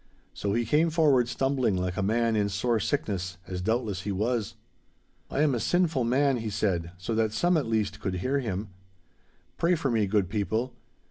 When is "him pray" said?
8.39-9.75